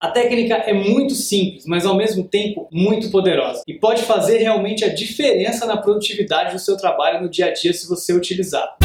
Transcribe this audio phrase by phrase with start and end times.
[0.00, 4.84] A técnica é muito simples, mas ao mesmo tempo muito poderosa e pode fazer realmente
[4.84, 8.76] a diferença na produtividade do seu trabalho no dia a dia se você utilizar.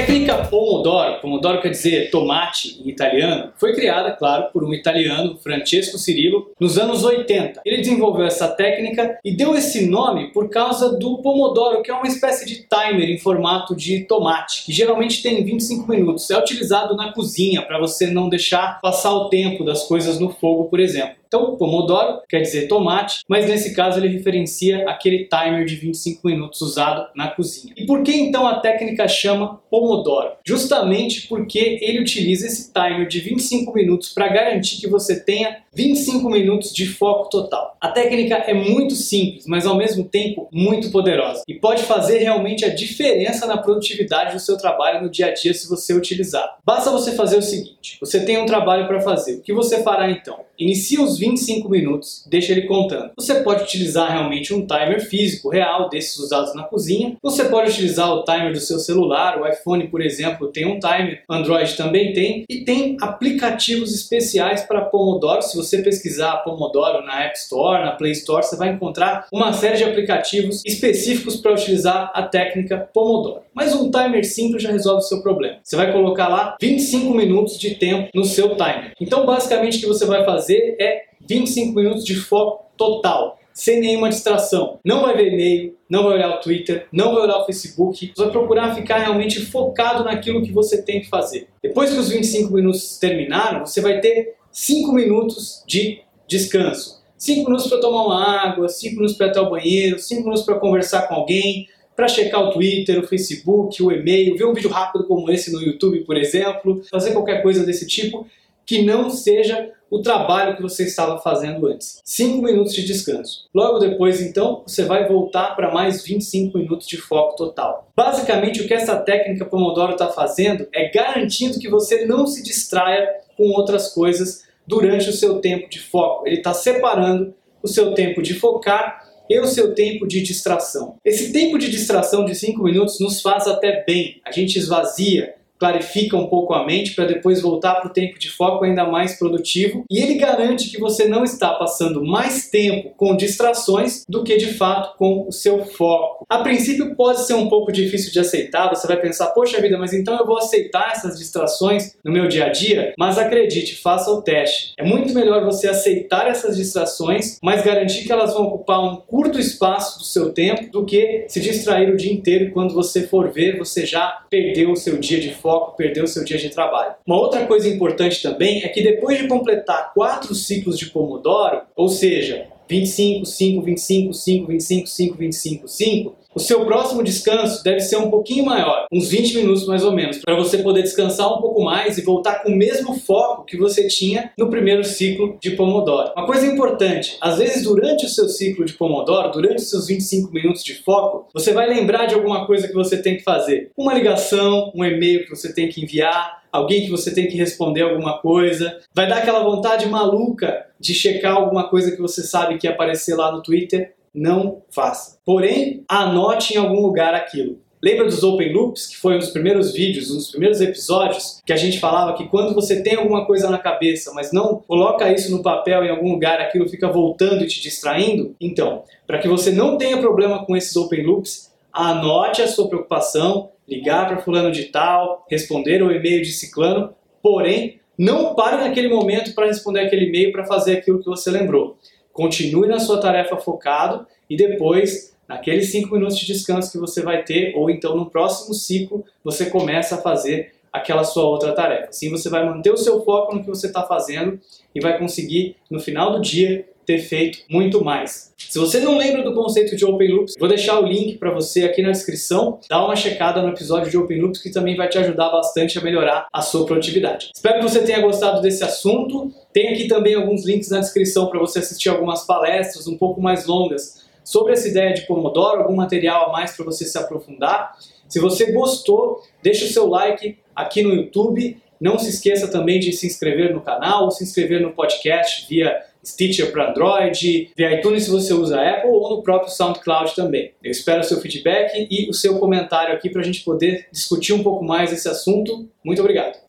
[0.00, 5.98] Técnica Pomodoro, Pomodoro quer dizer tomate em italiano, foi criada, claro, por um italiano, Francesco
[5.98, 7.60] Cirillo, nos anos 80.
[7.66, 12.06] Ele desenvolveu essa técnica e deu esse nome por causa do Pomodoro, que é uma
[12.06, 16.30] espécie de timer em formato de tomate, que geralmente tem 25 minutos.
[16.30, 20.64] É utilizado na cozinha para você não deixar passar o tempo das coisas no fogo,
[20.64, 21.19] por exemplo.
[21.30, 26.60] Então, Pomodoro quer dizer tomate, mas nesse caso ele referencia aquele timer de 25 minutos
[26.60, 27.72] usado na cozinha.
[27.76, 30.32] E por que então a técnica chama Pomodoro?
[30.44, 36.28] Justamente porque ele utiliza esse timer de 25 minutos para garantir que você tenha 25
[36.28, 37.76] minutos de foco total.
[37.80, 42.64] A técnica é muito simples, mas ao mesmo tempo muito poderosa e pode fazer realmente
[42.64, 46.58] a diferença na produtividade do seu trabalho no dia a dia se você utilizar.
[46.64, 49.36] Basta você fazer o seguinte: você tem um trabalho para fazer.
[49.36, 50.40] O que você fará então?
[50.58, 53.12] Inicia os 25 minutos, deixa ele contando.
[53.16, 57.16] Você pode utilizar realmente um timer físico real desses usados na cozinha.
[57.22, 61.22] Você pode utilizar o timer do seu celular, o iPhone, por exemplo, tem um timer,
[61.30, 65.40] Android também tem e tem aplicativos especiais para Pomodoro.
[65.40, 69.76] Se você pesquisar Pomodoro na App Store, na Play Store, você vai encontrar uma série
[69.76, 73.42] de aplicativos específicos para utilizar a técnica Pomodoro.
[73.54, 75.58] Mas um timer simples já resolve o seu problema.
[75.62, 78.92] Você vai colocar lá 25 minutos de tempo no seu timer.
[79.00, 84.08] Então, basicamente, o que você vai fazer é 25 minutos de foco total, sem nenhuma
[84.08, 84.78] distração.
[84.84, 88.12] Não vai ver e-mail, não vai olhar o Twitter, não vai olhar o Facebook.
[88.14, 91.48] Você vai procurar ficar realmente focado naquilo que você tem que fazer.
[91.62, 97.00] Depois que os 25 minutos terminaram, você vai ter 5 minutos de descanso.
[97.16, 100.58] 5 minutos para tomar uma água, 5 minutos para ir ao banheiro, 5 minutos para
[100.58, 105.06] conversar com alguém, para checar o Twitter, o Facebook, o e-mail, ver um vídeo rápido
[105.06, 108.26] como esse no YouTube, por exemplo, fazer qualquer coisa desse tipo
[108.64, 112.00] que não seja o trabalho que você estava fazendo antes.
[112.04, 113.48] 5 minutos de descanso.
[113.52, 117.90] Logo depois, então, você vai voltar para mais 25 minutos de foco total.
[117.96, 123.08] Basicamente, o que essa técnica Pomodoro está fazendo é garantindo que você não se distraia
[123.36, 126.26] com outras coisas durante o seu tempo de foco.
[126.26, 130.96] Ele está separando o seu tempo de focar e o seu tempo de distração.
[131.04, 134.20] Esse tempo de distração de 5 minutos nos faz até bem.
[134.24, 138.30] A gente esvazia, clarifica um pouco a mente para depois voltar para o tempo de
[138.30, 143.14] foco ainda mais produtivo e ele garante que você não está passando mais tempo com
[143.14, 146.19] distrações do que de fato com o seu foco.
[146.30, 149.92] A princípio pode ser um pouco difícil de aceitar, você vai pensar, poxa vida, mas
[149.92, 152.94] então eu vou aceitar essas distrações no meu dia a dia?
[152.96, 154.72] Mas acredite, faça o teste.
[154.78, 159.40] É muito melhor você aceitar essas distrações, mas garantir que elas vão ocupar um curto
[159.40, 163.32] espaço do seu tempo do que se distrair o dia inteiro e quando você for
[163.32, 166.94] ver, você já perdeu o seu dia de foco perder o seu dia de trabalho.
[167.04, 171.88] Uma outra coisa importante também é que depois de completar quatro ciclos de Pomodoro, ou
[171.88, 177.96] seja, 25, 5, 25, 5, 25, 5, 25, 5, o seu próximo descanso deve ser
[177.96, 181.62] um pouquinho maior, uns 20 minutos mais ou menos, para você poder descansar um pouco
[181.62, 186.12] mais e voltar com o mesmo foco que você tinha no primeiro ciclo de Pomodoro.
[186.16, 190.32] Uma coisa importante, às vezes durante o seu ciclo de Pomodoro, durante os seus 25
[190.32, 193.70] minutos de foco, você vai lembrar de alguma coisa que você tem que fazer.
[193.76, 197.82] Uma ligação, um e-mail que você tem que enviar, alguém que você tem que responder
[197.82, 202.66] alguma coisa, vai dar aquela vontade maluca de checar alguma coisa que você sabe que
[202.66, 205.18] ia aparecer lá no Twitter não faça.
[205.24, 207.58] Porém, anote em algum lugar aquilo.
[207.82, 211.52] Lembra dos Open Loops, que foi um dos primeiros vídeos, um dos primeiros episódios, que
[211.52, 215.30] a gente falava que quando você tem alguma coisa na cabeça, mas não coloca isso
[215.30, 218.36] no papel em algum lugar, aquilo fica voltando e te distraindo?
[218.38, 223.50] Então, para que você não tenha problema com esses Open Loops, anote a sua preocupação,
[223.66, 226.92] ligar para fulano de tal, responder o e-mail de ciclano,
[227.22, 231.78] porém, não pare naquele momento para responder aquele e-mail para fazer aquilo que você lembrou.
[232.20, 237.24] Continue na sua tarefa focado e depois, naqueles 5 minutos de descanso que você vai
[237.24, 241.88] ter, ou então no próximo ciclo, você começa a fazer aquela sua outra tarefa.
[241.88, 244.38] Assim você vai manter o seu foco no que você está fazendo
[244.74, 248.32] e vai conseguir, no final do dia, ter feito muito mais.
[248.36, 251.64] Se você não lembra do conceito de Open Loops, vou deixar o link para você
[251.64, 252.58] aqui na descrição.
[252.68, 255.82] Dá uma checada no episódio de Open Loops que também vai te ajudar bastante a
[255.82, 257.30] melhorar a sua produtividade.
[257.34, 259.32] Espero que você tenha gostado desse assunto.
[259.52, 263.46] Tem aqui também alguns links na descrição para você assistir algumas palestras um pouco mais
[263.46, 267.76] longas sobre essa ideia de Pomodoro, algum material a mais para você se aprofundar.
[268.08, 271.56] Se você gostou, deixa o seu like aqui no YouTube.
[271.80, 276.50] Não se esqueça também de se inscrever no canal se inscrever no podcast via Stitcher
[276.50, 280.52] para Android, via iTunes se você usa Apple ou no próprio SoundCloud também.
[280.62, 284.32] Eu espero o seu feedback e o seu comentário aqui para a gente poder discutir
[284.32, 285.68] um pouco mais esse assunto.
[285.84, 286.39] Muito obrigado!